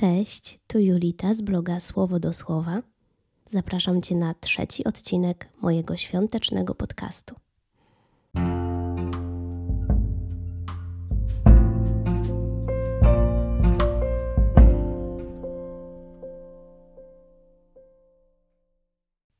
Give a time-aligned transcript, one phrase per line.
[0.00, 2.82] Cześć, tu Julita z bloga Słowo do Słowa.
[3.46, 7.34] Zapraszam Cię na trzeci odcinek mojego świątecznego podcastu.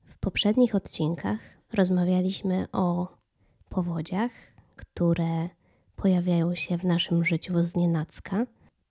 [0.04, 1.40] W poprzednich odcinkach
[1.72, 3.08] rozmawialiśmy o
[3.68, 4.31] powodziach,
[4.77, 5.49] które
[5.96, 8.46] pojawiają się w naszym życiu z nienacka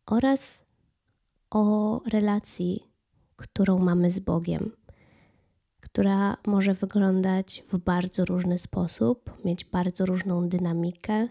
[0.06, 0.69] oraz
[1.52, 2.84] o relacji,
[3.36, 4.72] którą mamy z Bogiem,
[5.80, 11.28] która może wyglądać w bardzo różny sposób, mieć bardzo różną dynamikę,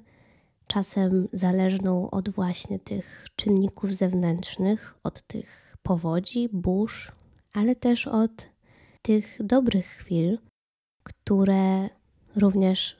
[0.67, 7.13] czasem zależną od właśnie tych czynników zewnętrznych, od tych powodzi, burz,
[7.53, 8.49] ale też od
[9.03, 10.39] tych dobrych chwil,
[11.03, 11.89] które
[12.37, 12.97] również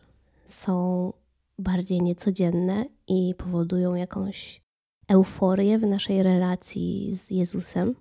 [0.47, 1.13] są
[1.59, 4.61] bardziej niecodzienne i powodują jakąś
[5.09, 7.95] euforię w naszej relacji z Jezusem.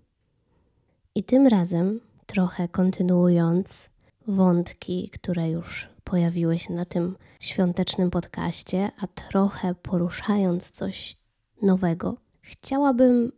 [1.16, 3.90] I tym razem, trochę kontynuując
[4.28, 11.16] wątki, które już pojawiły się na tym świątecznym podcaście, a trochę poruszając coś
[11.62, 13.32] nowego, chciałabym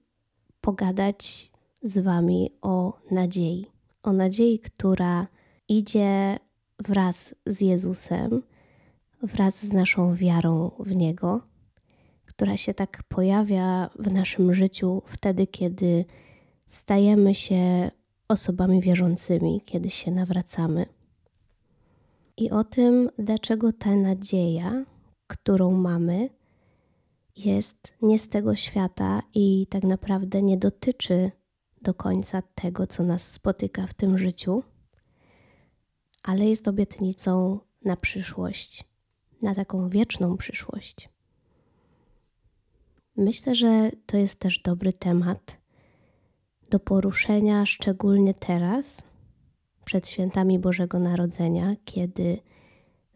[0.61, 1.52] pogadać
[1.83, 3.66] z Wami o nadziei.
[4.04, 5.28] O nadziei, która
[5.67, 6.39] idzie
[6.80, 8.44] wraz z Jezusem,
[9.23, 11.48] wraz z naszą wiarą w Niego
[12.40, 16.06] która się tak pojawia w naszym życiu wtedy, kiedy
[16.68, 17.92] stajemy się
[18.28, 20.86] osobami wierzącymi, kiedy się nawracamy.
[22.38, 24.86] I o tym, dlaczego ta nadzieja,
[25.28, 26.30] którą mamy,
[27.36, 31.32] jest nie z tego świata i tak naprawdę nie dotyczy
[31.82, 34.64] do końca tego, co nas spotyka w tym życiu,
[36.23, 38.84] ale jest obietnicą na przyszłość,
[39.42, 41.19] na taką wieczną przyszłość.
[43.20, 45.58] Myślę, że to jest też dobry temat
[46.70, 49.02] do poruszenia, szczególnie teraz,
[49.86, 52.38] przed świętami Bożego Narodzenia, kiedy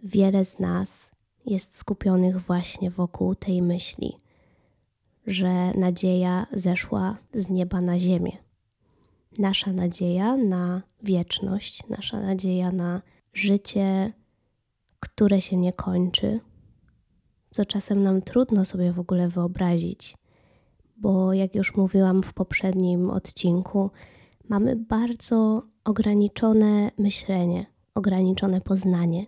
[0.03, 1.11] wiele z nas
[1.45, 4.17] jest skupionych właśnie wokół tej myśli,
[5.27, 8.37] że nadzieja zeszła z nieba na ziemię.
[9.37, 13.01] Nasza nadzieja na wieczność, nasza nadzieja na
[13.33, 14.13] życie,
[14.99, 16.39] które się nie kończy,
[17.53, 20.17] co czasem nam trudno sobie w ogóle wyobrazić,
[20.97, 23.91] bo jak już mówiłam w poprzednim odcinku,
[24.49, 27.65] mamy bardzo ograniczone myślenie,
[27.95, 29.25] ograniczone poznanie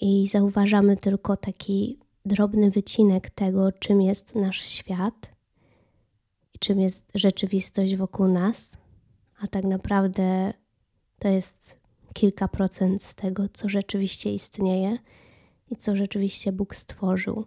[0.00, 5.32] i zauważamy tylko taki drobny wycinek tego, czym jest nasz świat
[6.54, 8.76] i czym jest rzeczywistość wokół nas,
[9.40, 10.52] a tak naprawdę
[11.18, 11.76] to jest
[12.12, 14.98] kilka procent z tego, co rzeczywiście istnieje
[15.70, 17.44] i co rzeczywiście Bóg stworzył.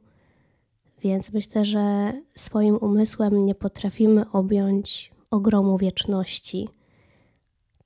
[1.01, 6.69] Więc myślę, że swoim umysłem nie potrafimy objąć ogromu wieczności.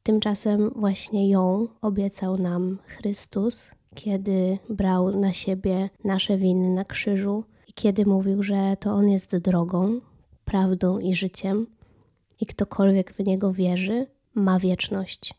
[0.04, 7.74] Tymczasem właśnie ją obiecał nam Chrystus, kiedy brał na siebie nasze winy na krzyżu i
[7.74, 10.02] kiedy mówił, że to On jest drogą,
[10.46, 11.68] prawdą i życiem,
[12.40, 15.34] i ktokolwiek w Niego wierzy, ma wieczność.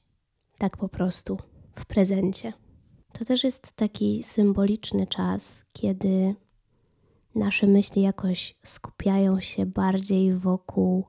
[0.58, 1.38] Tak po prostu,
[1.74, 2.52] w prezencie.
[3.18, 6.34] To też jest taki symboliczny czas, kiedy
[7.34, 11.04] nasze myśli jakoś skupiają się bardziej wokół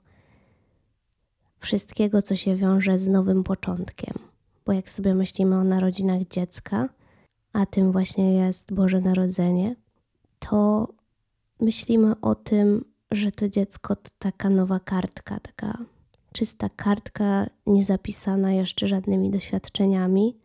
[1.59, 4.13] wszystkiego, co się wiąże z nowym początkiem.
[4.65, 6.89] Bo jak sobie myślimy o narodzinach dziecka,
[7.53, 9.75] a tym właśnie jest Boże Narodzenie,
[10.39, 10.87] to
[11.59, 15.77] myślimy o tym, że to dziecko to taka nowa kartka, taka
[16.33, 20.44] czysta kartka, niezapisana jeszcze żadnymi doświadczeniami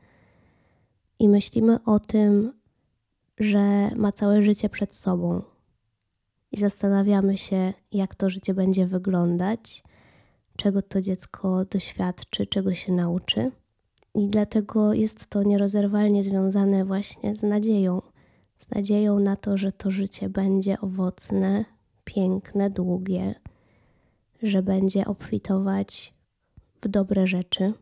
[1.21, 2.53] i myślimy o tym,
[3.39, 5.43] że ma całe życie przed sobą.
[6.53, 9.83] I zastanawiamy się, jak to życie będzie wyglądać,
[10.57, 13.51] czego to dziecko doświadczy, czego się nauczy.
[14.15, 18.03] I dlatego jest to nierozerwalnie związane właśnie z nadzieją.
[18.59, 21.65] Z nadzieją na to, że to życie będzie owocne,
[22.05, 23.35] piękne, długie,
[24.43, 26.15] że będzie obfitować
[26.83, 27.73] w dobre rzeczy.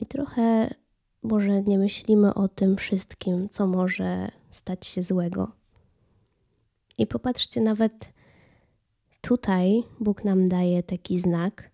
[0.00, 0.74] I trochę
[1.22, 5.52] może nie myślimy o tym wszystkim, co może stać się złego.
[6.98, 8.12] I popatrzcie, nawet
[9.20, 11.70] tutaj Bóg nam daje taki znak,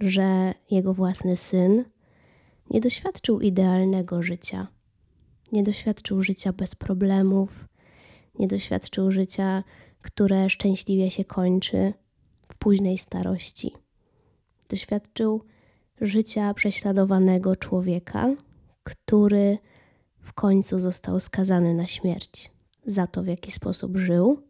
[0.00, 1.84] że Jego własny syn
[2.70, 4.66] nie doświadczył idealnego życia.
[5.52, 7.68] Nie doświadczył życia bez problemów,
[8.38, 9.64] nie doświadczył życia,
[10.02, 11.92] które szczęśliwie się kończy
[12.48, 13.72] w późnej starości.
[14.68, 15.44] Doświadczył
[16.00, 18.36] życia prześladowanego człowieka,
[18.82, 19.58] który
[20.20, 22.50] w końcu został skazany na śmierć
[22.86, 24.42] za to, w jaki sposób żył,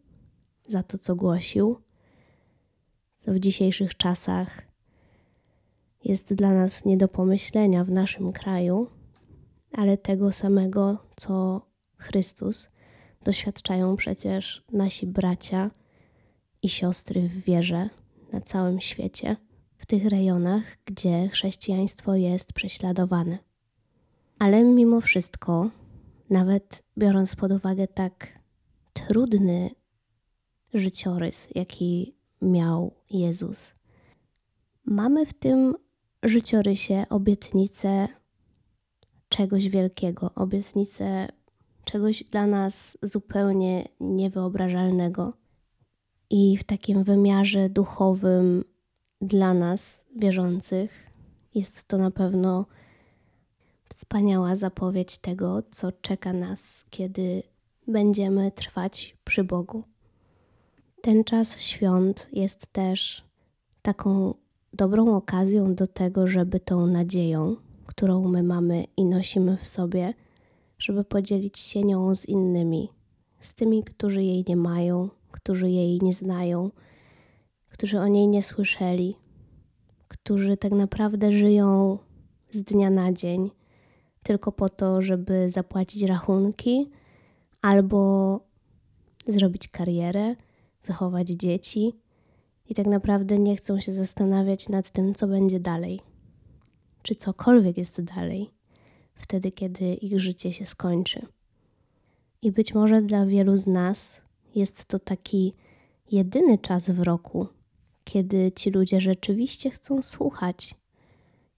[0.67, 1.77] za to, co głosił,
[3.25, 4.61] co w dzisiejszych czasach
[6.03, 8.87] jest dla nas nie do pomyślenia w naszym kraju,
[9.71, 11.61] ale tego samego, co
[11.97, 12.69] Chrystus,
[13.23, 15.71] doświadczają przecież nasi bracia
[16.61, 17.89] i siostry w wierze
[18.33, 19.35] na całym świecie,
[19.81, 23.37] w tych rejonach, gdzie chrześcijaństwo jest prześladowane.
[24.39, 25.69] Ale mimo wszystko,
[26.29, 28.39] nawet biorąc pod uwagę tak
[28.93, 29.69] trudny
[30.73, 33.73] życiorys, jaki miał Jezus,
[34.85, 35.75] mamy w tym
[36.23, 38.07] życiorysie obietnicę
[39.29, 41.27] czegoś wielkiego, obietnicę
[41.83, 45.33] czegoś dla nas zupełnie niewyobrażalnego.
[46.29, 48.63] I w takim wymiarze duchowym
[49.21, 51.11] dla nas, wierzących,
[51.55, 52.65] jest to na pewno
[53.89, 57.43] wspaniała zapowiedź tego, co czeka nas, kiedy
[57.87, 59.83] będziemy trwać przy Bogu.
[61.01, 63.23] Ten czas świąt jest też
[63.81, 64.33] taką
[64.73, 70.13] dobrą okazją do tego, żeby tą nadzieją, którą my mamy i nosimy w sobie,
[70.77, 72.89] żeby podzielić się nią z innymi,
[73.39, 76.71] z tymi, którzy jej nie mają, którzy jej nie znają,
[77.71, 79.15] którzy o niej nie słyszeli,
[80.07, 81.97] którzy tak naprawdę żyją
[82.51, 83.51] z dnia na dzień
[84.23, 86.91] tylko po to, żeby zapłacić rachunki
[87.61, 88.39] albo
[89.27, 90.35] zrobić karierę,
[90.83, 91.93] wychować dzieci
[92.69, 95.99] i tak naprawdę nie chcą się zastanawiać nad tym, co będzie dalej,
[97.01, 98.49] czy cokolwiek jest dalej,
[99.13, 101.25] wtedy, kiedy ich życie się skończy.
[102.41, 104.21] I być może dla wielu z nas
[104.55, 105.53] jest to taki
[106.11, 107.47] jedyny czas w roku,
[108.03, 110.75] kiedy ci ludzie rzeczywiście chcą słuchać,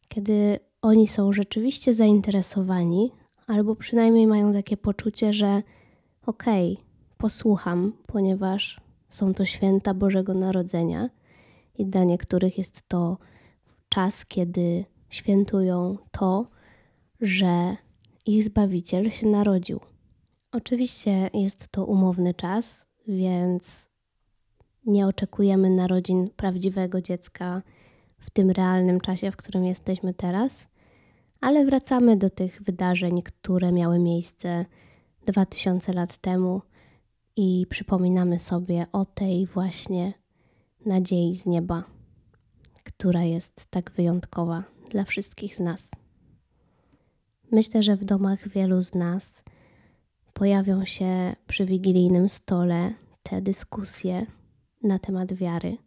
[0.08, 3.12] kiedy oni są rzeczywiście zainteresowani,
[3.48, 5.64] albo przynajmniej mają takie poczucie, że
[6.26, 6.86] okej, okay,
[7.18, 11.10] posłucham, ponieważ są to święta Bożego Narodzenia
[11.78, 13.18] i dla niektórych jest to
[13.90, 16.48] czas, kiedy świętują to,
[17.22, 17.76] że
[18.26, 19.80] ich Zbawiciel się narodził.
[20.52, 23.93] Oczywiście jest to umowny czas, więc
[24.86, 27.62] nie oczekujemy narodzin prawdziwego dziecka
[28.20, 30.68] w tym realnym czasie, w którym jesteśmy teraz,
[31.42, 34.66] ale wracamy do tych wydarzeń, które miały miejsce
[35.26, 36.62] 2000 lat temu
[37.36, 40.14] i przypominamy sobie o tej właśnie
[40.86, 41.84] nadziei z nieba,
[42.84, 45.92] która jest tak wyjątkowa dla wszystkich z nas.
[47.52, 49.44] Myślę, że w domach wielu z nas
[50.34, 52.94] pojawią się przy wigilijnym stole
[53.24, 54.26] te dyskusje
[54.84, 55.78] na temat wiary,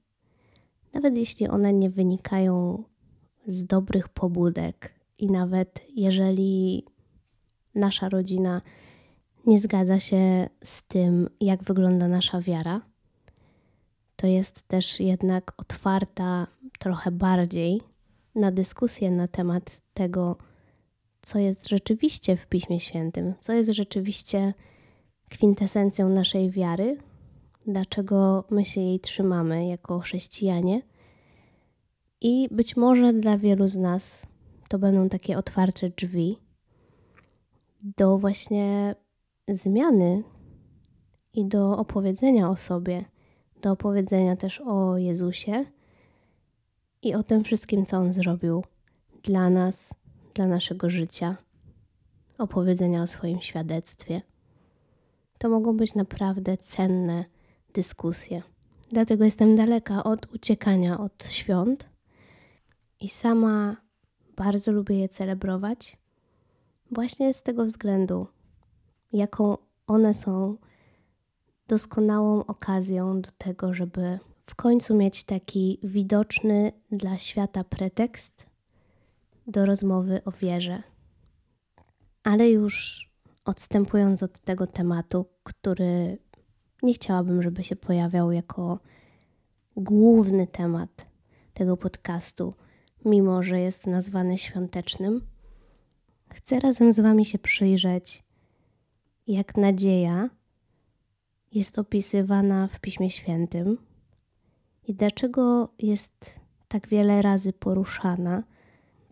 [0.92, 2.84] nawet jeśli one nie wynikają
[3.46, 6.84] z dobrych pobudek, i nawet jeżeli
[7.74, 8.62] nasza rodzina
[9.46, 12.80] nie zgadza się z tym, jak wygląda nasza wiara,
[14.16, 16.46] to jest też jednak otwarta
[16.78, 17.80] trochę bardziej
[18.34, 20.36] na dyskusję na temat tego,
[21.22, 24.54] co jest rzeczywiście w Piśmie Świętym, co jest rzeczywiście
[25.30, 26.98] kwintesencją naszej wiary,
[27.66, 30.82] dlaczego my się jej trzymamy jako chrześcijanie.
[32.20, 34.22] I być może dla wielu z nas
[34.68, 36.38] to będą takie otwarte drzwi
[37.82, 38.94] do właśnie
[39.48, 40.22] zmiany
[41.32, 43.04] i do opowiedzenia o sobie,
[43.62, 45.64] do opowiedzenia też o Jezusie
[47.02, 48.64] i o tym wszystkim, co On zrobił
[49.22, 49.94] dla nas,
[50.34, 51.36] dla naszego życia,
[52.38, 54.22] opowiedzenia o swoim świadectwie.
[55.38, 57.24] To mogą być naprawdę cenne
[57.76, 58.42] dyskusje.
[58.92, 61.88] Dlatego jestem daleka od uciekania od świąt
[63.00, 63.76] i sama
[64.36, 65.96] bardzo lubię je celebrować,
[66.90, 68.26] właśnie z tego względu,
[69.12, 69.56] jaką
[69.86, 70.56] one są
[71.68, 78.46] doskonałą okazją do tego, żeby w końcu mieć taki widoczny dla świata pretekst
[79.46, 80.82] do rozmowy o wierze.
[82.24, 83.06] Ale już
[83.44, 86.18] odstępując od tego tematu, który
[86.86, 88.78] nie chciałabym, żeby się pojawiał jako
[89.76, 91.06] główny temat
[91.54, 92.54] tego podcastu,
[93.04, 95.26] mimo że jest nazwany świątecznym,
[96.34, 98.24] chcę razem z Wami się przyjrzeć,
[99.26, 100.30] jak nadzieja
[101.52, 103.78] jest opisywana w Piśmie Świętym
[104.88, 106.34] i dlaczego jest
[106.68, 108.42] tak wiele razy poruszana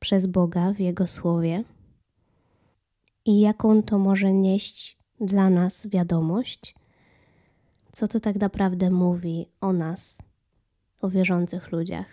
[0.01, 1.65] przez Boga w Jego Słowie
[3.25, 6.75] i jaką to może nieść dla nas wiadomość,
[7.95, 10.19] co to tak naprawdę mówi o nas,
[11.01, 12.07] o wierzących ludziach.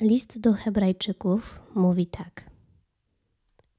[0.00, 2.50] List do Hebrajczyków mówi tak: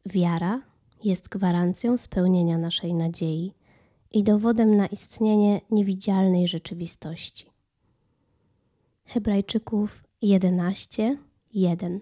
[0.05, 0.61] wiara
[1.03, 3.53] jest gwarancją spełnienia naszej nadziei
[4.11, 7.49] i dowodem na istnienie niewidzialnej rzeczywistości.
[9.05, 11.99] Hebrajczyków 11:1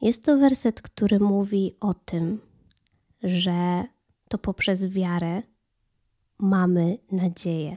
[0.00, 2.40] Jest to werset, który mówi o tym,
[3.22, 3.84] że
[4.28, 5.42] to poprzez wiarę
[6.38, 7.76] mamy nadzieję.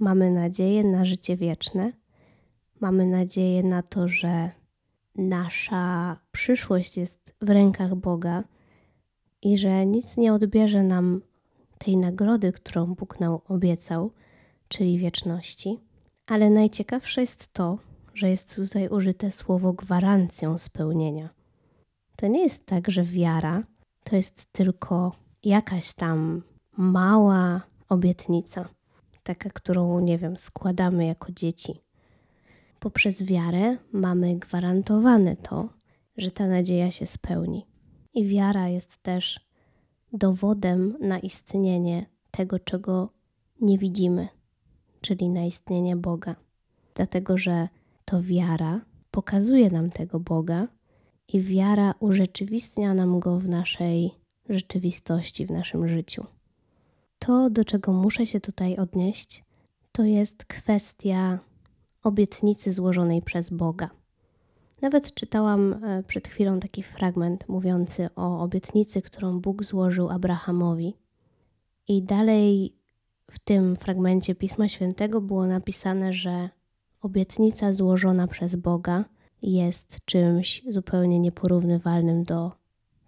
[0.00, 1.92] Mamy nadzieję na życie wieczne,
[2.80, 4.50] mamy nadzieję na to, że
[5.14, 8.44] nasza przyszłość jest w rękach Boga
[9.42, 11.20] i że nic nie odbierze nam
[11.78, 14.10] tej nagrody, którą Bóg nam obiecał,
[14.68, 15.78] czyli wieczności.
[16.26, 17.78] Ale najciekawsze jest to,
[18.14, 21.28] że jest tutaj użyte słowo gwarancją spełnienia.
[22.16, 23.62] To nie jest tak, że wiara
[24.04, 26.42] to jest tylko jakaś tam
[26.76, 28.68] mała obietnica,
[29.22, 31.80] taka, którą, nie wiem, składamy jako dzieci.
[32.80, 35.68] Poprzez wiarę mamy gwarantowane to,
[36.16, 37.66] że ta nadzieja się spełni.
[38.14, 39.40] I wiara jest też
[40.12, 43.08] dowodem na istnienie tego, czego
[43.60, 44.28] nie widzimy,
[45.00, 46.36] czyli na istnienie Boga.
[46.94, 47.68] Dlatego, że
[48.04, 48.80] to wiara
[49.10, 50.68] pokazuje nam tego Boga
[51.28, 54.10] i wiara urzeczywistnia nam go w naszej
[54.48, 56.26] rzeczywistości, w naszym życiu.
[57.18, 59.44] To, do czego muszę się tutaj odnieść,
[59.92, 61.38] to jest kwestia
[62.02, 63.90] obietnicy złożonej przez Boga.
[64.82, 70.94] Nawet czytałam e, przed chwilą taki fragment mówiący o obietnicy, którą Bóg złożył Abrahamowi.
[71.88, 72.76] I dalej
[73.30, 76.48] w tym fragmencie Pisma Świętego było napisane, że
[77.04, 79.04] obietnica złożona przez Boga
[79.42, 82.52] jest czymś zupełnie nieporównywalnym do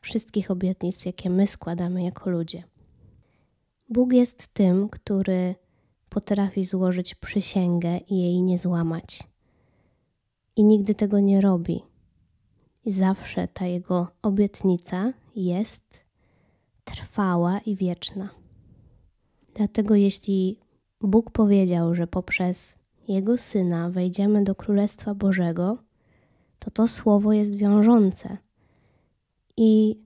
[0.01, 2.63] wszystkich obietnic, jakie my składamy jako ludzie.
[3.89, 5.55] Bóg jest tym, który
[6.09, 9.23] potrafi złożyć przysięgę i jej nie złamać.
[10.57, 11.83] I nigdy tego nie robi.
[12.85, 16.01] I zawsze ta jego obietnica jest
[16.85, 18.29] trwała i wieczna.
[19.55, 20.61] Dlatego, jeśli
[21.01, 22.77] Bóg powiedział, że poprzez
[23.09, 25.79] Jego Syna wejdziemy do Królestwa Bożego,
[26.59, 28.39] to to słowo jest wiążące.
[29.57, 30.01] I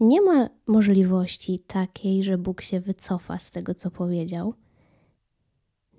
[0.00, 4.54] nie ma możliwości takiej, że Bóg się wycofa z tego, co powiedział.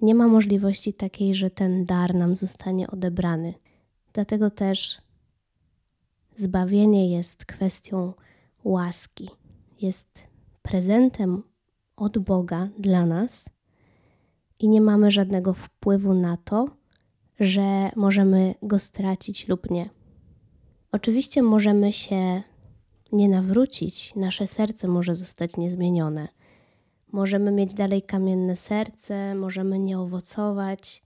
[0.02, 3.54] Nie ma możliwości takiej, że ten dar nam zostanie odebrany.
[4.14, 5.02] Dlatego też
[6.38, 8.14] zbawienie jest kwestią
[8.64, 9.30] łaski,
[9.82, 10.24] jest
[10.62, 11.44] prezentem
[11.96, 13.46] od Boga dla nas
[14.62, 16.68] i nie mamy żadnego wpływu na to,
[17.40, 19.90] że możemy go stracić lub nie.
[20.92, 22.44] Oczywiście możemy się
[23.12, 26.28] nie nawrócić, nasze serce może zostać niezmienione.
[27.12, 31.04] Możemy mieć dalej kamienne serce, możemy nie owocować.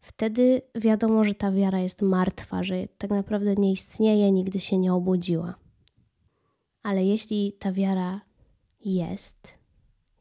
[0.00, 4.94] Wtedy wiadomo, że ta wiara jest martwa, że tak naprawdę nie istnieje, nigdy się nie
[4.94, 5.54] obudziła.
[6.82, 8.20] Ale jeśli ta wiara
[8.84, 9.54] jest,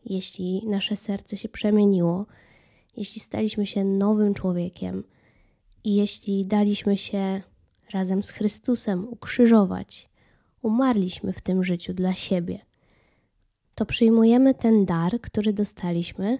[0.06, 2.26] jeśli nasze serce się przemieniło,
[3.00, 5.04] jeśli staliśmy się nowym człowiekiem
[5.84, 7.42] i jeśli daliśmy się
[7.94, 10.10] razem z Chrystusem ukrzyżować,
[10.62, 12.60] umarliśmy w tym życiu dla siebie,
[13.76, 16.40] to przyjmujemy ten dar, który dostaliśmy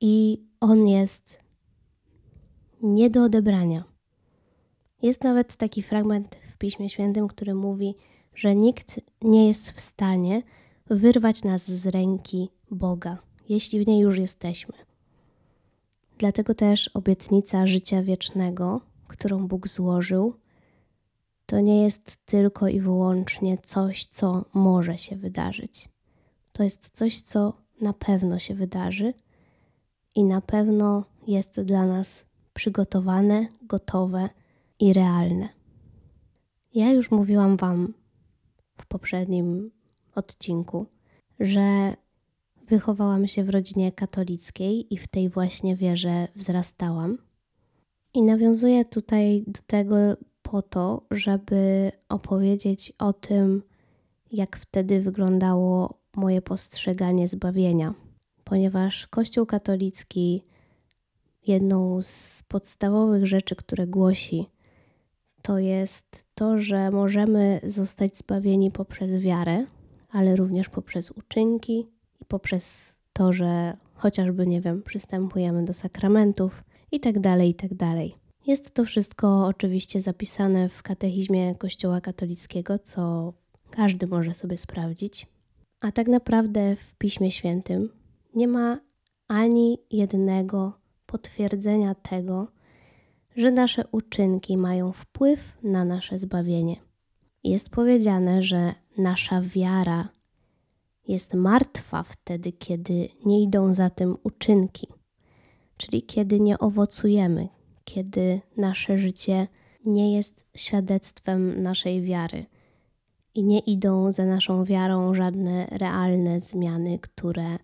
[0.00, 1.40] i on jest
[2.82, 3.84] nie do odebrania.
[5.02, 7.94] Jest nawet taki fragment w Piśmie Świętym, który mówi,
[8.34, 10.42] że nikt nie jest w stanie
[10.86, 14.87] wyrwać nas z ręki Boga, jeśli w niej już jesteśmy.
[16.18, 20.34] Dlatego też obietnica życia wiecznego, którą Bóg złożył,
[21.46, 25.88] to nie jest tylko i wyłącznie coś, co może się wydarzyć.
[26.52, 29.14] To jest coś, co na pewno się wydarzy
[30.14, 34.28] i na pewno jest dla nas przygotowane, gotowe
[34.78, 35.48] i realne.
[36.74, 37.94] Ja już mówiłam Wam
[38.80, 39.70] w poprzednim
[40.14, 40.86] odcinku,
[41.40, 41.96] że
[42.68, 47.18] wychowałam się w rodzinie katolickiej i w tej właśnie wierze wzrastałam.
[48.14, 49.96] I nawiązuję tutaj do tego
[50.42, 53.62] po to, żeby opowiedzieć o tym,
[54.32, 57.94] jak wtedy wyglądało moje postrzeganie zbawienia,
[58.44, 60.44] ponieważ Kościół katolicki
[61.46, 64.46] jedną z podstawowych rzeczy, które głosi,
[65.42, 69.66] to jest to, że możemy zostać zbawieni poprzez wiarę,
[70.10, 71.86] ale również poprzez uczynki
[72.28, 78.14] poprzez to, że chociażby, nie wiem, przystępujemy do sakramentów i tak dalej, i tak dalej.
[78.46, 83.32] Jest to wszystko oczywiście zapisane w katechizmie Kościoła katolickiego, co
[83.70, 85.26] każdy może sobie sprawdzić.
[85.80, 87.88] A tak naprawdę w Piśmie Świętym
[88.34, 88.80] nie ma
[89.28, 90.72] ani jednego
[91.06, 92.48] potwierdzenia tego,
[93.36, 96.76] że nasze uczynki mają wpływ na nasze zbawienie.
[97.44, 100.08] Jest powiedziane, że nasza wiara
[101.08, 104.86] jest martwa wtedy, kiedy nie idą za tym uczynki,
[105.76, 107.48] czyli kiedy nie owocujemy,
[107.84, 109.48] kiedy nasze życie
[109.84, 112.46] nie jest świadectwem naszej wiary
[113.34, 117.58] i nie idą za naszą wiarą żadne realne zmiany, które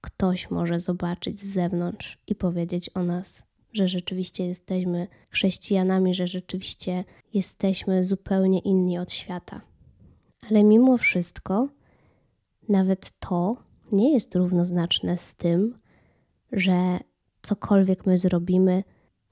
[0.00, 7.04] ktoś może zobaczyć z zewnątrz i powiedzieć o nas, że rzeczywiście jesteśmy chrześcijanami, że rzeczywiście
[7.34, 9.60] jesteśmy zupełnie inni od świata.
[10.50, 11.68] Ale mimo wszystko,
[12.68, 13.56] nawet to
[13.92, 15.78] nie jest równoznaczne z tym,
[16.52, 16.98] że
[17.42, 18.84] cokolwiek my zrobimy,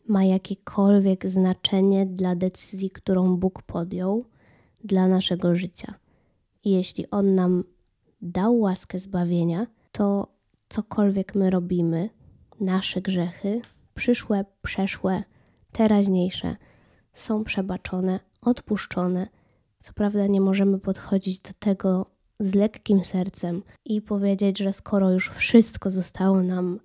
[0.08, 4.24] ma jakiekolwiek znaczenie dla decyzji, którą Bóg podjął
[4.84, 5.94] dla naszego życia.
[6.64, 7.64] I jeśli On nam
[8.22, 10.34] dał łaskę zbawienia, to
[10.68, 12.10] cokolwiek my robimy,
[12.60, 13.60] nasze grzechy,
[13.94, 15.22] przyszłe, przeszłe,
[15.72, 16.56] teraźniejsze,
[17.14, 19.28] są przebaczone, odpuszczone.
[19.80, 25.30] Co prawda, nie możemy podchodzić do tego z lekkim sercem i powiedzieć, że skoro już
[25.30, 26.80] wszystko zostało nam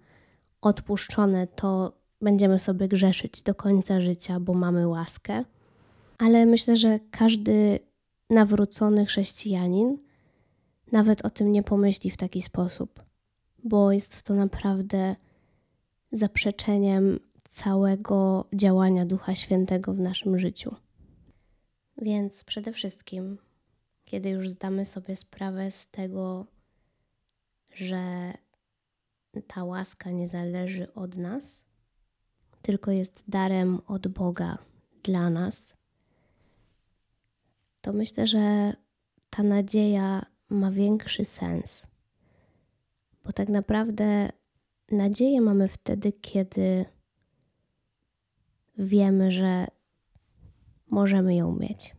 [0.61, 5.43] odpuszczone, to będziemy sobie grzeszyć do końca życia, bo mamy łaskę.
[6.17, 7.79] Ale myślę, że każdy
[8.29, 9.97] nawrócony chrześcijanin
[10.91, 13.03] nawet o tym nie pomyśli w taki sposób,
[13.63, 15.15] bo jest to naprawdę
[16.11, 20.75] zaprzeczeniem całego działania Ducha Świętego w naszym życiu.
[22.01, 23.37] Więc przede wszystkim,
[24.09, 26.45] kiedy już zdamy sobie sprawę z tego,
[27.73, 28.33] że
[29.47, 31.65] ta łaska nie zależy od nas,
[32.61, 34.57] tylko jest darem od Boga
[35.03, 35.73] dla nas,
[37.81, 38.73] to myślę, że
[39.29, 41.83] ta nadzieja ma większy sens.
[43.23, 44.29] Bo tak naprawdę
[44.91, 46.85] nadzieję mamy wtedy, kiedy
[48.77, 49.67] wiemy, że
[50.87, 51.98] możemy ją mieć.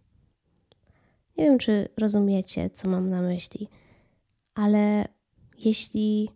[1.41, 3.69] Nie wiem, czy rozumiecie, co mam na myśli,
[4.55, 5.09] ale
[5.59, 6.31] jeśli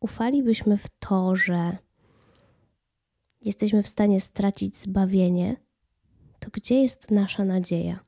[0.00, 1.76] ufalibyśmy w to, że
[3.40, 5.56] jesteśmy w stanie stracić zbawienie,
[6.40, 8.00] to gdzie jest nasza nadzieja?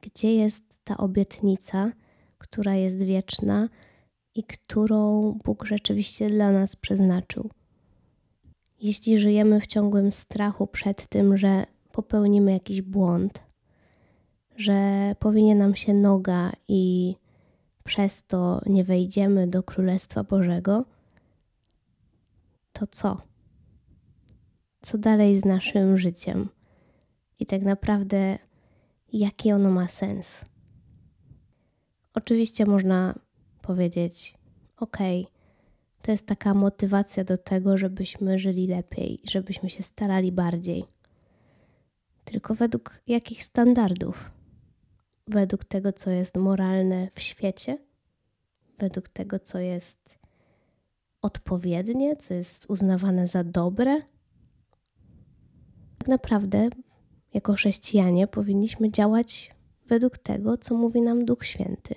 [0.00, 1.92] Gdzie jest ta obietnica,
[2.38, 3.68] która jest wieczna
[4.34, 7.50] i którą Bóg rzeczywiście dla nas przeznaczył?
[8.80, 13.43] Jeśli żyjemy w ciągłym strachu przed tym, że popełnimy jakiś błąd,
[14.56, 17.14] że powinie nam się noga i
[17.84, 20.84] przez to nie wejdziemy do Królestwa Bożego,
[22.72, 23.20] to co?
[24.82, 26.48] Co dalej z naszym życiem?
[27.38, 28.38] I tak naprawdę,
[29.12, 30.44] jaki ono ma sens?
[32.14, 33.14] Oczywiście można
[33.62, 34.34] powiedzieć:
[34.76, 34.98] OK,
[36.02, 40.84] to jest taka motywacja do tego, żebyśmy żyli lepiej, żebyśmy się starali bardziej.
[42.24, 44.33] Tylko według jakich standardów?
[45.28, 47.78] Według tego, co jest moralne w świecie,
[48.78, 50.18] według tego, co jest
[51.22, 54.00] odpowiednie, co jest uznawane za dobre.
[55.98, 56.68] Tak naprawdę,
[57.34, 59.54] jako chrześcijanie, powinniśmy działać
[59.86, 61.94] według tego, co mówi nam Duch Święty,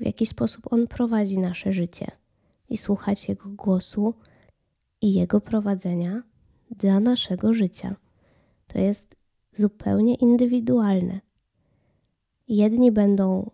[0.00, 2.10] w jaki sposób On prowadzi nasze życie
[2.68, 4.14] i słuchać Jego głosu
[5.00, 6.22] i Jego prowadzenia
[6.70, 7.96] dla naszego życia.
[8.66, 9.16] To jest
[9.52, 11.20] zupełnie indywidualne.
[12.50, 13.50] Jedni będą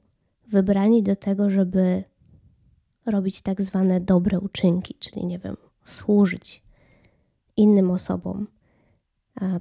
[0.48, 2.04] wybrani do tego, żeby
[3.06, 6.62] robić tak zwane dobre uczynki, czyli nie wiem, służyć
[7.56, 8.46] innym osobom,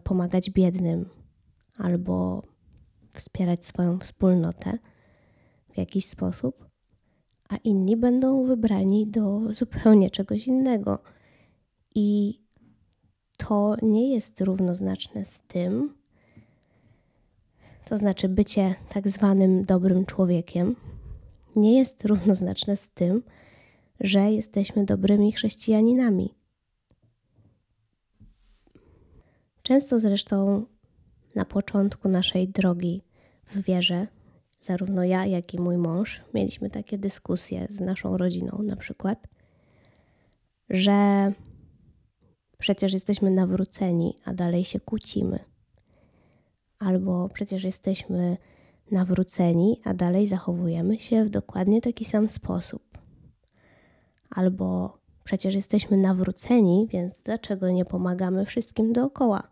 [0.04, 1.10] pomagać biednym
[1.78, 2.43] albo
[3.13, 4.78] wspierać swoją wspólnotę
[5.74, 6.69] w jakiś sposób,
[7.50, 11.00] a inni będą wybrani do zupełnie czegoś innego.
[11.95, 12.39] I
[13.38, 15.95] to nie jest równoznaczne z tym,
[17.86, 20.76] to znaczy bycie tak zwanym dobrym człowiekiem,
[21.56, 23.24] nie jest równoznaczne z tym,
[24.00, 26.34] że jesteśmy dobrymi chrześcijaninami.
[29.62, 30.65] Często zresztą
[31.36, 33.02] na początku naszej drogi
[33.45, 34.08] w wierze,
[34.62, 39.28] zarówno ja, jak i mój mąż, mieliśmy takie dyskusje z naszą rodziną, na przykład,
[40.69, 41.32] że
[42.58, 45.55] przecież jesteśmy nawróceni, a dalej się kłócimy.
[46.80, 48.38] Albo przecież jesteśmy
[48.92, 52.98] nawróceni, a dalej zachowujemy się w dokładnie taki sam sposób.
[54.30, 59.44] Albo przecież jesteśmy nawróceni, więc dlaczego nie pomagamy wszystkim dookoła?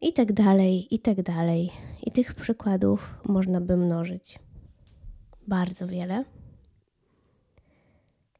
[0.00, 1.70] I tak dalej, i tak dalej.
[2.02, 4.38] I tych przykładów można by mnożyć.
[5.48, 6.24] Bardzo wiele.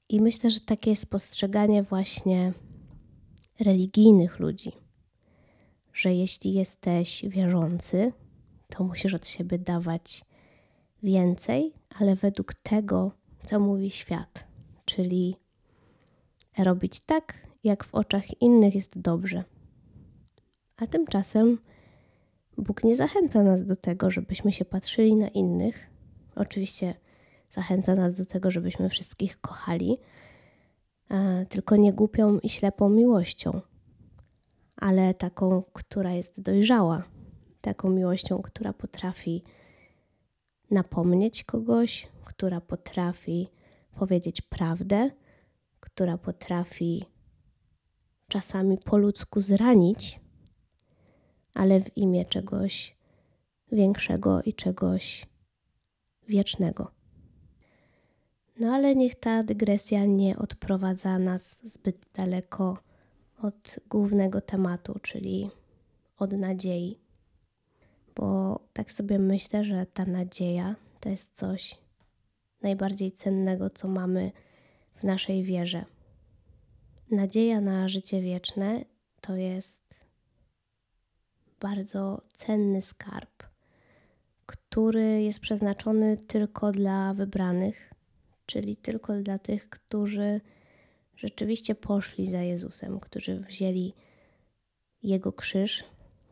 [0.09, 2.53] I myślę, że takie jest postrzeganie właśnie
[3.61, 4.73] religijnych ludzi,
[5.92, 8.12] że jeśli jesteś wierzący,
[8.68, 10.24] to musisz od siebie dawać
[11.03, 13.12] więcej, ale według tego,
[13.44, 14.46] co mówi świat,
[14.85, 15.37] czyli
[16.59, 19.44] robić tak, jak w oczach innych jest dobrze.
[20.76, 21.59] A tymczasem
[22.59, 25.90] Bóg nie zachęca nas do tego, żebyśmy się patrzyli na innych.
[26.37, 26.94] Oczywiście
[27.50, 29.98] zachęca nas do tego, żebyśmy wszystkich kochali,
[31.48, 33.61] tylko nie głupią i ślepą miłością,
[34.81, 37.03] ale taką, która jest dojrzała,
[37.61, 39.43] taką miłością, która potrafi
[40.71, 43.49] napomnieć kogoś, która potrafi
[43.95, 45.11] powiedzieć prawdę,
[45.81, 47.05] która potrafi
[48.29, 50.21] czasami po ludzku zranić,
[51.55, 52.97] ale w imię czegoś
[53.73, 55.27] większego i czegoś
[56.29, 56.90] wiecznego.
[58.61, 62.79] No ale niech ta dygresja nie odprowadza nas zbyt daleko
[63.42, 65.50] od głównego tematu, czyli
[66.18, 66.96] od nadziei.
[68.16, 71.79] Bo tak sobie myślę, że ta nadzieja to jest coś
[72.62, 74.33] najbardziej cennego, co mamy
[74.94, 75.85] w naszej wierze.
[77.11, 78.85] Nadzieja na życie wieczne
[79.20, 79.81] to jest
[81.61, 83.42] bardzo cenny skarb,
[84.46, 87.94] który jest przeznaczony tylko dla wybranych,
[88.46, 90.40] czyli tylko dla tych, którzy
[91.20, 93.94] rzeczywiście poszli za Jezusem, którzy wzięli
[95.02, 95.85] Jego krzyż,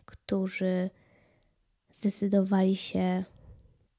[0.05, 0.90] którzy
[1.90, 3.24] zdecydowali się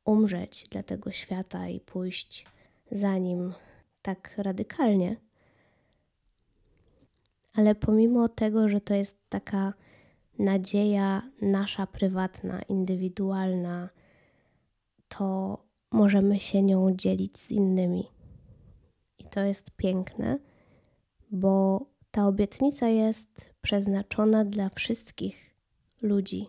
[0.06, 2.46] umrzeć dla tego świata i pójść
[2.92, 3.54] za nim
[4.02, 5.18] tak radykalnie.
[7.54, 9.74] Ale pomimo tego, że to jest taka
[10.40, 13.90] nadzieja nasza prywatna, indywidualna,
[15.08, 15.58] to
[15.92, 18.08] możemy się nią dzielić z innymi.
[19.18, 20.40] I to jest piękne,
[21.32, 25.56] bo ta obietnica jest przeznaczona dla wszystkich
[26.02, 26.48] ludzi.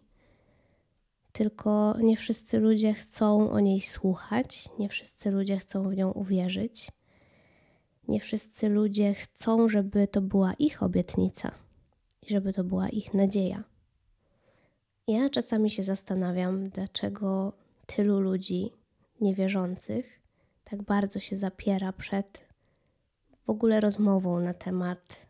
[1.33, 6.88] Tylko nie wszyscy ludzie chcą o niej słuchać, nie wszyscy ludzie chcą w nią uwierzyć.
[8.09, 11.53] Nie wszyscy ludzie chcą, żeby to była ich obietnica
[12.23, 13.64] i żeby to była ich nadzieja.
[15.07, 17.53] Ja czasami się zastanawiam, dlaczego
[17.87, 18.73] tylu ludzi
[19.21, 20.21] niewierzących
[20.64, 22.50] tak bardzo się zapiera przed
[23.51, 25.27] w ogóle rozmową na temat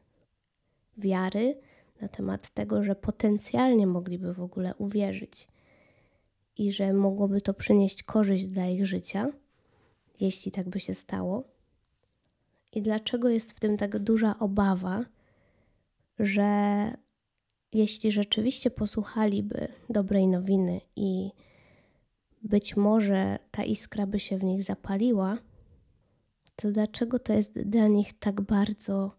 [0.98, 1.60] wiary,
[2.00, 5.48] na temat tego, że potencjalnie mogliby w ogóle uwierzyć
[6.56, 9.32] i że mogłoby to przynieść korzyść dla ich życia,
[10.20, 11.44] jeśli tak by się stało.
[12.72, 15.04] I dlaczego jest w tym tak duża obawa,
[16.18, 16.48] że
[17.72, 21.30] jeśli rzeczywiście posłuchaliby dobrej nowiny i
[22.42, 25.38] być może ta iskra by się w nich zapaliła,
[26.56, 29.10] to dlaczego to jest dla nich tak bardzo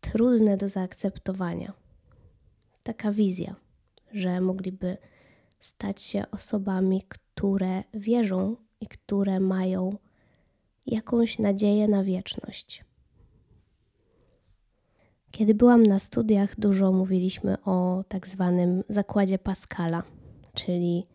[0.00, 1.72] trudne do zaakceptowania?
[2.82, 3.54] Taka wizja,
[4.12, 4.96] że mogliby
[5.60, 9.98] stać się osobami, które wierzą i które mają
[10.86, 12.84] jakąś nadzieję na wieczność.
[15.30, 20.02] Kiedy byłam na studiach, dużo mówiliśmy o tak zwanym zakładzie Pascala,
[20.54, 21.06] czyli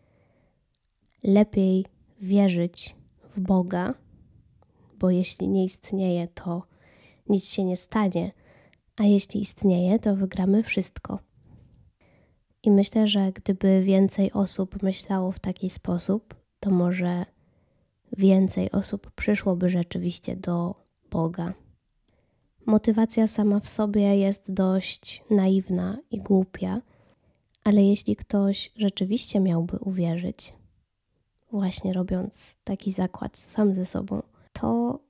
[1.22, 1.86] lepiej
[2.20, 2.96] wierzyć
[3.30, 3.94] w Boga,
[5.00, 6.62] bo jeśli nie istnieje, to
[7.28, 8.32] nic się nie stanie,
[8.96, 11.18] a jeśli istnieje, to wygramy wszystko.
[12.62, 17.26] I myślę, że gdyby więcej osób myślało w taki sposób, to może
[18.16, 20.74] więcej osób przyszłoby rzeczywiście do
[21.10, 21.54] Boga.
[22.66, 26.80] Motywacja sama w sobie jest dość naiwna i głupia,
[27.64, 30.54] ale jeśli ktoś rzeczywiście miałby uwierzyć,
[31.52, 35.00] właśnie robiąc taki zakład sam ze sobą, to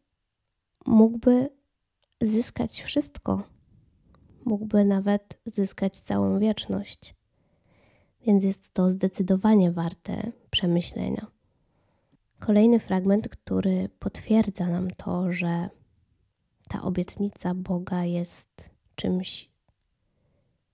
[0.87, 1.50] mógłby
[2.20, 3.42] zyskać wszystko.
[4.44, 7.14] Mógłby nawet zyskać całą wieczność.
[8.26, 11.26] Więc jest to zdecydowanie warte przemyślenia.
[12.38, 15.68] Kolejny fragment, który potwierdza nam to, że
[16.68, 19.50] ta obietnica Boga jest czymś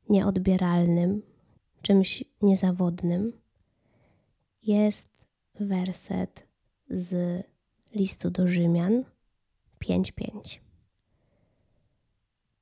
[0.09, 1.23] nieodbieralnym,
[1.83, 3.33] czymś niezawodnym,
[4.63, 5.27] jest
[5.61, 6.47] werset
[6.91, 7.43] z
[7.97, 9.05] listu do Rzymian
[9.81, 10.61] 5:5.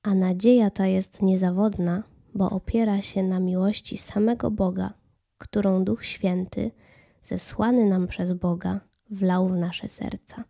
[0.03, 2.03] A nadzieja ta jest niezawodna,
[2.35, 4.95] bo opiera się na miłości samego Boga,
[5.39, 6.71] którą Duch Święty,
[7.23, 10.45] zesłany nam przez Boga, wlał w nasze serca.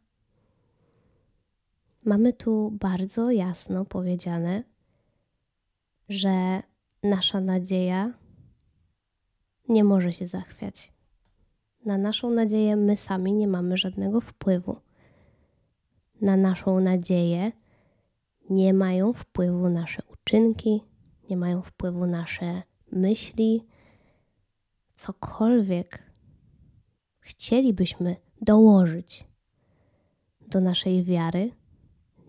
[2.04, 4.62] Mamy tu bardzo jasno powiedziane,
[6.08, 6.62] że
[7.02, 8.12] nasza nadzieja
[9.68, 10.93] nie może się zachwiać.
[11.84, 14.76] Na naszą nadzieję my sami nie mamy żadnego wpływu.
[16.20, 17.52] Na naszą nadzieję
[18.50, 20.82] nie mają wpływu nasze uczynki,
[21.30, 23.66] nie mają wpływu nasze myśli,
[24.94, 26.02] cokolwiek
[27.20, 29.26] chcielibyśmy dołożyć
[30.40, 31.50] do naszej wiary,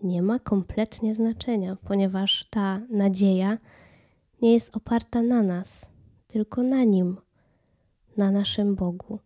[0.02, 3.58] nie ma kompletnie znaczenia, ponieważ ta nadzieja
[4.42, 5.86] nie jest oparta na nas,
[6.26, 7.16] tylko na Nim,
[8.16, 9.18] na naszym Bogu.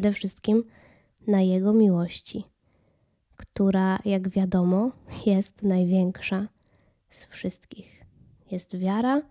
[0.00, 0.64] Przede wszystkim
[1.26, 2.44] na Jego miłości,
[3.36, 4.92] która, jak wiadomo,
[5.26, 6.48] jest największa
[7.10, 8.04] z wszystkich.
[8.50, 9.22] Jest wiara,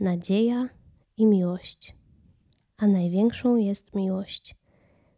[0.00, 0.68] nadzieja
[1.16, 1.96] i miłość.
[2.76, 4.56] A największą jest miłość,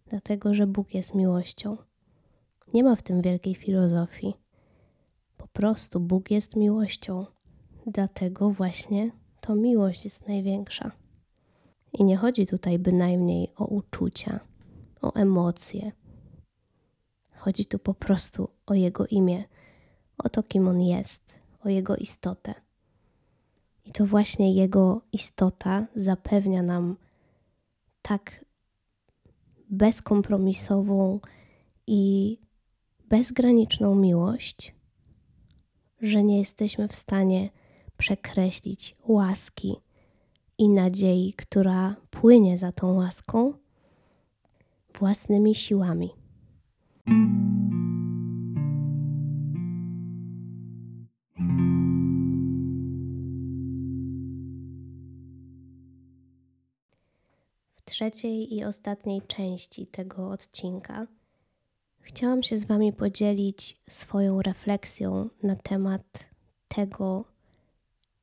[0.06, 1.76] dlatego że Bóg jest miłością.
[2.74, 4.34] Nie ma w tym wielkiej filozofii.
[5.36, 7.26] Po prostu Bóg jest miłością.
[7.86, 9.10] Dlatego właśnie
[9.40, 10.92] to miłość jest największa.
[11.92, 14.40] I nie chodzi tutaj bynajmniej o uczucia,
[15.02, 15.92] o emocje.
[17.30, 19.44] Chodzi tu po prostu o Jego imię,
[20.18, 22.54] o to, kim On jest, o Jego istotę.
[23.84, 26.96] I to właśnie Jego istota zapewnia nam
[28.02, 28.44] tak
[29.70, 31.20] bezkompromisową
[31.86, 32.38] i
[33.08, 34.74] bezgraniczną miłość,
[36.00, 37.50] że nie jesteśmy w stanie
[37.96, 39.76] przekreślić łaski
[40.58, 43.52] i nadziei, która płynie za tą łaską
[44.98, 46.10] własnymi siłami.
[57.74, 61.06] W trzeciej i ostatniej części tego odcinka
[62.00, 66.28] chciałam się z Wami podzielić swoją refleksją na temat
[66.68, 67.24] tego,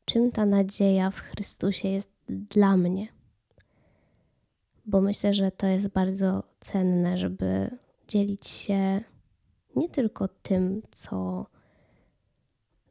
[0.06, 3.13] czym ta nadzieja w Chrystusie jest dla mnie.
[4.86, 9.02] Bo myślę, że to jest bardzo cenne, żeby dzielić się
[9.76, 11.46] nie tylko tym, co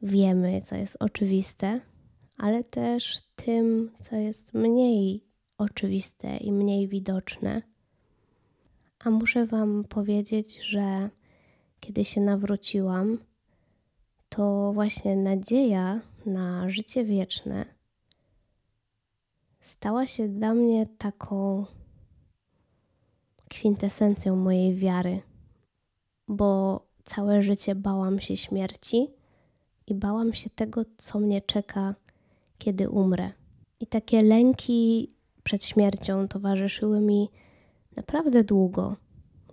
[0.01, 1.81] wiemy, co jest oczywiste,
[2.37, 5.23] ale też tym, co jest mniej
[5.57, 7.61] oczywiste i mniej widoczne.
[8.99, 11.09] A muszę Wam powiedzieć, że
[11.79, 13.17] kiedy się nawróciłam,
[14.29, 17.65] to właśnie nadzieja na życie wieczne
[19.63, 21.65] stała się dla mnie taką
[23.53, 25.21] kwintesencją mojej wiary,
[26.27, 29.07] bo całe życie bałam się śmierci
[29.87, 31.95] i bałam się tego, co mnie czeka,
[32.57, 33.31] kiedy umrę.
[33.79, 35.09] I takie lęki
[35.43, 37.29] przed śmiercią towarzyszyły mi
[37.95, 38.95] naprawdę długo,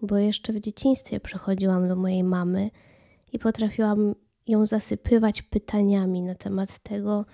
[0.02, 2.70] bo jeszcze w dzieciństwie przychodziłam do mojej mamy
[3.32, 4.14] i potrafiłam
[4.46, 7.26] ją zasypywać pytaniami na temat tego,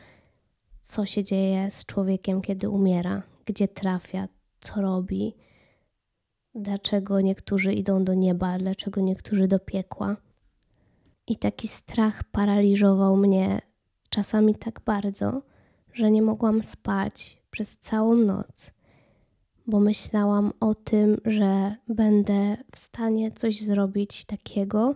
[0.82, 4.28] co się dzieje z człowiekiem, kiedy umiera, gdzie trafia,
[4.60, 5.34] co robi,
[6.56, 10.16] dlaczego niektórzy idą do nieba, dlaczego niektórzy do piekła.
[11.26, 13.60] I taki strach paraliżował mnie
[14.10, 15.42] czasami tak bardzo,
[15.92, 18.70] że nie mogłam spać przez całą noc,
[19.66, 24.94] bo myślałam o tym, że będę w stanie coś zrobić takiego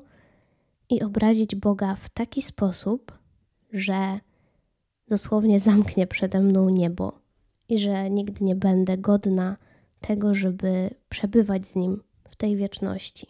[0.91, 3.19] i obrazić Boga w taki sposób,
[3.73, 4.21] że
[5.09, 7.21] dosłownie zamknie przede mną niebo
[7.69, 9.57] i że nigdy nie będę godna
[10.01, 13.27] tego, żeby przebywać z Nim w tej wieczności.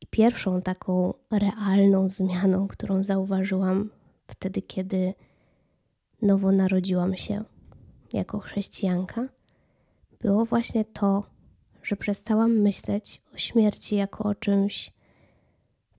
[0.00, 3.90] I pierwszą taką realną zmianą, którą zauważyłam
[4.26, 5.14] wtedy, kiedy
[6.22, 7.44] nowo narodziłam się
[8.12, 9.28] jako chrześcijanka,
[10.20, 11.24] było właśnie to,
[11.82, 14.92] że przestałam myśleć o śmierci jako o czymś,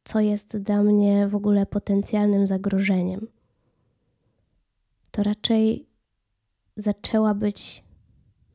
[0.04, 3.28] co jest dla mnie w ogóle potencjalnym zagrożeniem
[5.12, 5.86] to raczej
[6.78, 7.84] zaczęła być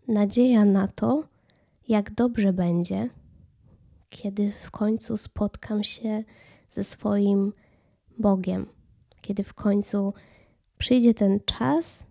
[0.08, 1.24] nadzieja na to,
[1.88, 3.10] jak dobrze będzie,
[4.08, 6.24] kiedy w końcu spotkam się
[6.68, 7.52] ze swoim
[8.18, 8.66] Bogiem,
[9.20, 10.14] kiedy w końcu
[10.78, 12.04] przyjdzie ten czas,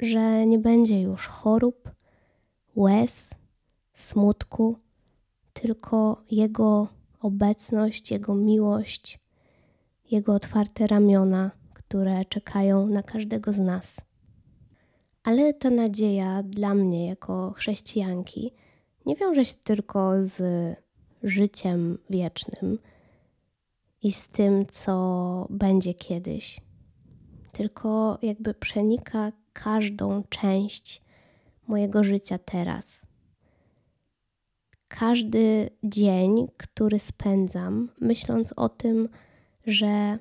[0.00, 1.90] że nie będzie już chorób,
[2.76, 3.30] łez,
[3.94, 4.78] smutku,
[5.52, 6.88] tylko Jego
[7.20, 9.18] obecność, Jego miłość,
[10.10, 11.50] Jego otwarte ramiona
[11.86, 14.00] które czekają na każdego z nas.
[15.26, 18.52] Ale ta nadzieja dla mnie, jako chrześcijanki,
[19.06, 20.42] nie wiąże się tylko z
[21.22, 22.78] życiem wiecznym
[24.02, 26.60] i z tym, co będzie kiedyś,
[27.52, 31.02] tylko jakby przenika każdą część
[31.66, 33.06] mojego życia teraz.
[34.88, 39.08] Każdy dzień, który spędzam, myśląc o tym,
[39.66, 40.18] że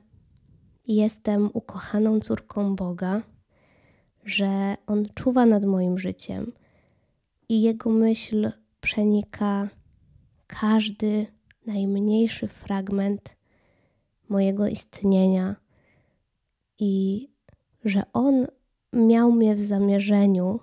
[0.88, 3.22] jestem ukochaną córką Boga,
[4.26, 6.52] że On czuwa nad moim życiem
[7.50, 9.70] i Jego myśl przenika
[10.48, 11.28] każdy
[11.66, 13.36] najmniejszy fragment
[14.30, 15.56] mojego istnienia
[16.80, 17.28] i
[17.86, 18.48] że On
[18.94, 20.60] miał mnie w zamierzeniu,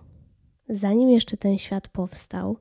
[0.69, 2.57] zanim jeszcze ten świat powstał,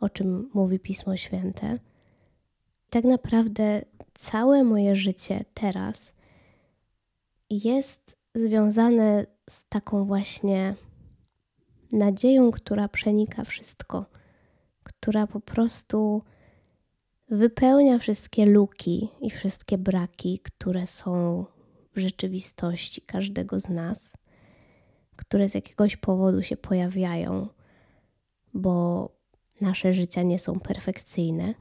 [0.00, 1.78] o czym mówi Pismo Święte.
[2.90, 3.82] Tak naprawdę
[4.14, 6.14] całe moje życie teraz
[7.50, 10.74] jest związane z taką właśnie
[11.92, 14.06] nadzieją, która przenika wszystko,
[14.82, 16.22] która po prostu
[17.28, 21.44] wypełnia wszystkie luki i wszystkie braki, które są
[21.92, 24.12] w rzeczywistości każdego z nas,
[25.16, 27.48] które z jakiegoś powodu się pojawiają,
[28.54, 29.08] bo
[29.60, 31.54] nasze życia nie są perfekcyjne,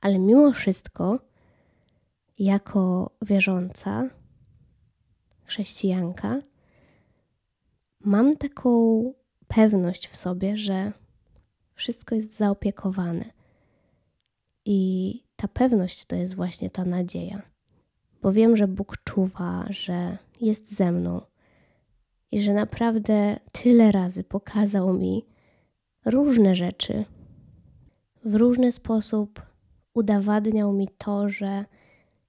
[0.00, 1.18] ale mimo wszystko,
[2.38, 4.10] jako wierząca
[5.44, 6.40] chrześcijanka,
[8.04, 9.12] mam taką
[9.48, 10.92] pewność w sobie, że
[11.74, 13.24] wszystko jest zaopiekowane.
[14.64, 17.42] I ta pewność to jest właśnie ta nadzieja,
[18.22, 21.20] bo wiem, że Bóg czuwa, że jest ze mną
[22.32, 25.26] i że naprawdę tyle razy pokazał mi
[26.04, 27.04] różne rzeczy.
[28.24, 29.42] W różny sposób
[29.94, 31.64] udowadniał mi to, że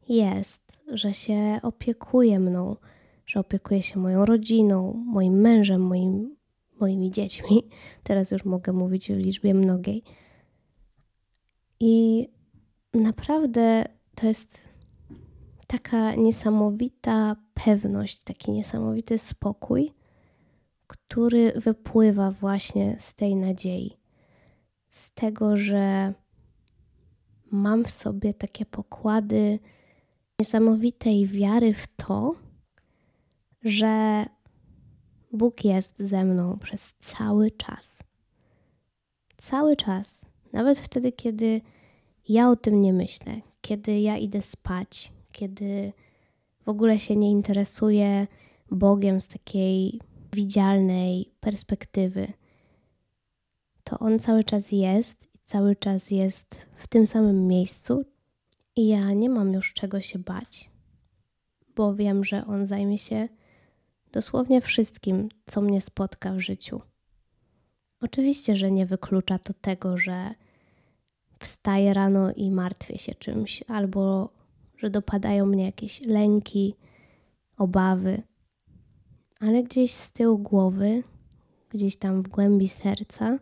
[0.10, 2.76] jest, że się opiekuje mną,
[3.26, 6.36] że opiekuje się moją rodziną, moim mężem, moim,
[6.80, 7.70] moimi dziećmi.
[8.04, 10.04] Teraz już mogę mówić w liczbie mnogiej.
[11.80, 12.28] I
[12.94, 13.86] naprawdę
[14.16, 14.62] to jest
[15.68, 19.92] taka niesamowita pewność, taki niesamowity spokój,
[20.88, 23.98] który wypływa właśnie z tej nadziei,
[24.90, 26.14] z tego, że
[27.52, 29.60] mam w sobie takie pokłady
[30.40, 32.36] niesamowitej wiary w to,
[33.66, 34.26] że
[35.32, 38.04] Bóg jest ze mną przez cały czas.
[39.38, 40.22] Cały czas,
[40.54, 41.62] nawet wtedy, kiedy
[42.30, 45.94] ja o tym nie myślę, kiedy ja idę spać, kiedy
[46.66, 48.28] w ogóle się nie interesuję
[48.72, 50.00] Bogiem z takiej
[50.34, 52.28] widzialnej perspektywy,
[53.84, 58.06] to On cały czas jest i cały czas jest w tym samym miejscu
[58.76, 60.70] i ja nie mam już czego się bać,
[61.76, 63.28] bo wiem, że On zajmie się
[64.16, 66.82] dosłownie wszystkim, co mnie spotka w życiu.
[68.02, 70.34] Oczywiście, że nie wyklucza to tego, że
[71.40, 74.30] wstaję rano i martwię się czymś, albo
[74.78, 76.76] że dopadają mnie jakieś lęki,
[77.58, 78.24] obawy,
[79.40, 81.04] ale gdzieś z tyłu głowy,
[81.70, 83.40] gdzieś tam w głębi serca,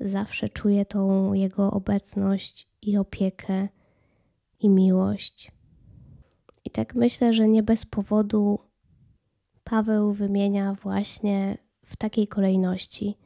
[0.00, 3.68] zawsze czuję tą Jego obecność i opiekę
[4.60, 5.52] i miłość.
[6.64, 8.71] I tak myślę, że nie bez powodu
[9.72, 13.18] Paweł wymienia właśnie w takiej kolejności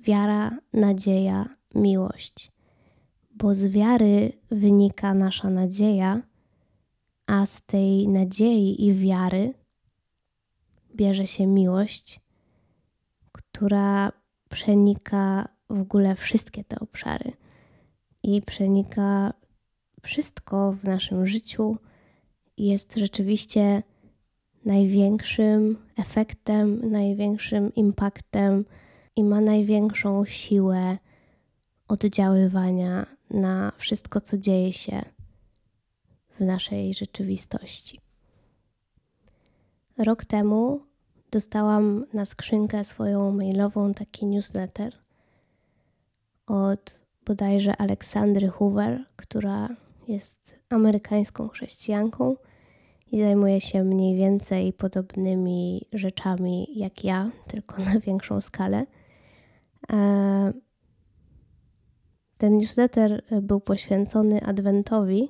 [0.00, 2.52] wiara, nadzieja, miłość.
[3.30, 6.22] Bo z wiary wynika nasza nadzieja,
[7.26, 9.54] a z tej nadziei i wiary
[10.94, 12.20] bierze się miłość,
[13.32, 14.12] która
[14.50, 17.32] przenika w ogóle wszystkie te obszary
[18.22, 19.32] i przenika
[20.02, 21.76] wszystko w naszym życiu.
[22.56, 23.82] Jest rzeczywiście
[24.68, 28.64] największym efektem, największym impaktem
[29.16, 30.98] i ma największą siłę
[31.88, 35.02] oddziaływania na wszystko, co dzieje się
[36.30, 38.00] w naszej rzeczywistości.
[39.98, 40.80] Rok temu
[41.30, 44.92] dostałam na skrzynkę swoją mailową taki newsletter
[46.46, 49.68] od bodajże Aleksandry Hoover, która
[50.08, 52.36] jest amerykańską chrześcijanką
[53.12, 58.86] i zajmuje się mniej więcej podobnymi rzeczami jak ja, tylko na większą skalę.
[59.92, 60.52] E,
[62.38, 65.28] ten newsletter był poświęcony Adwentowi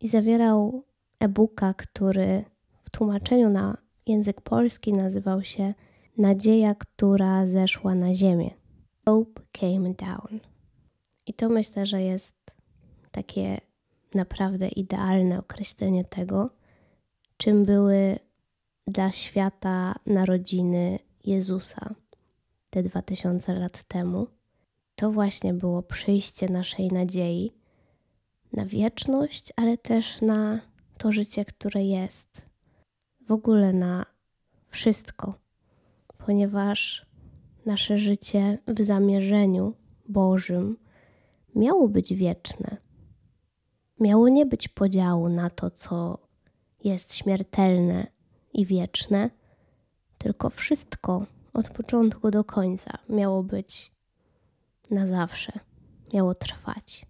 [0.00, 0.84] i zawierał
[1.20, 2.44] e-booka, który
[2.84, 5.74] w tłumaczeniu na język polski nazywał się
[6.18, 8.50] Nadzieja, która zeszła na ziemię.
[9.04, 10.40] Hope came down.
[11.26, 12.36] I to myślę, że jest
[13.10, 13.60] takie
[14.14, 16.50] naprawdę idealne określenie tego,
[17.36, 18.18] czym były
[18.86, 21.94] dla świata narodziny Jezusa
[22.70, 24.26] te 2000 lat temu.
[24.94, 27.52] To właśnie było przyjście naszej nadziei
[28.52, 30.60] na wieczność, ale też na
[30.98, 32.42] to życie, które jest,
[33.28, 34.06] w ogóle na
[34.70, 35.34] wszystko,
[36.18, 37.06] ponieważ
[37.66, 39.74] nasze życie w zamierzeniu
[40.08, 40.76] Bożym
[41.54, 42.76] miało być wieczne.
[44.00, 46.18] Miało nie być podziału na to, co
[46.84, 48.06] jest śmiertelne
[48.52, 49.30] i wieczne,
[50.18, 53.92] tylko wszystko od początku do końca miało być
[54.90, 55.52] na zawsze,
[56.14, 57.06] miało trwać.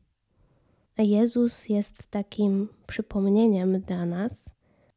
[0.96, 4.44] A Jezus jest takim przypomnieniem dla nas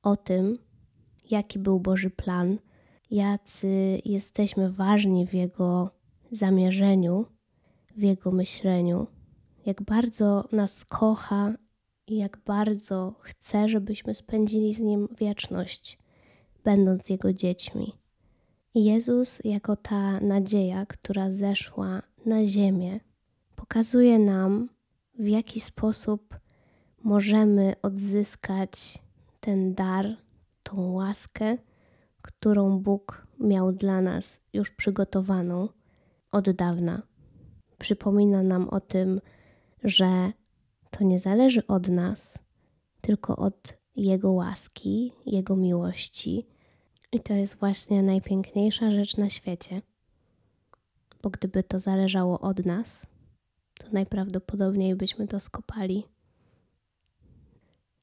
[0.03, 0.59] o tym,
[1.29, 2.57] jaki był Boży plan,
[3.11, 5.89] jacy jesteśmy ważni w Jego
[6.31, 7.25] zamierzeniu,
[7.97, 9.07] w Jego myśleniu,
[9.65, 11.53] jak bardzo nas kocha
[12.07, 15.97] i jak bardzo chce, żebyśmy spędzili z Nim wieczność,
[16.63, 17.93] będąc Jego dziećmi.
[18.75, 22.99] Jezus, jako ta nadzieja, która zeszła na ziemię,
[23.55, 24.69] pokazuje nam,
[25.19, 26.39] w jaki sposób
[27.03, 29.03] możemy odzyskać
[29.39, 30.17] ten dar,
[30.63, 31.57] tą łaskę,
[32.21, 35.69] którą Bóg miał dla nas już przygotowaną
[36.31, 37.01] od dawna.
[37.77, 39.21] Przypomina nam o tym,
[39.83, 40.31] że
[40.97, 42.39] to nie zależy od nas,
[43.01, 46.47] tylko od Jego łaski, Jego miłości.
[47.11, 49.81] I to jest właśnie najpiękniejsza rzecz na świecie.
[51.21, 53.07] Bo gdyby to zależało od nas,
[53.79, 56.03] to najprawdopodobniej byśmy to skopali.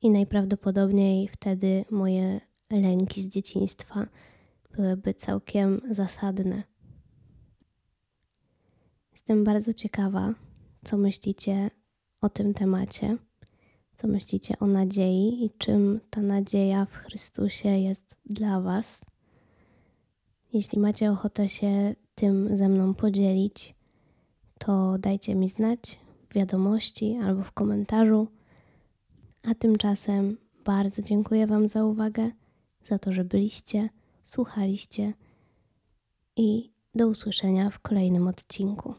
[0.02, 4.06] I najprawdopodobniej wtedy moje lęki z dzieciństwa
[4.76, 6.62] byłyby całkiem zasadne.
[9.12, 10.34] Jestem bardzo ciekawa,
[10.84, 11.70] co myślicie
[12.20, 13.16] o tym temacie,
[13.96, 19.00] co myślicie o nadziei i czym ta nadzieja w Chrystusie jest dla Was.
[20.52, 23.74] Jeśli macie ochotę się tym ze mną podzielić,
[24.58, 26.00] to dajcie mi znać
[26.30, 28.28] w wiadomości albo w komentarzu.
[29.42, 32.30] A tymczasem bardzo dziękuję Wam za uwagę,
[32.84, 33.88] za to, że byliście,
[34.24, 35.12] słuchaliście
[36.36, 38.94] i do usłyszenia w kolejnym odcinku.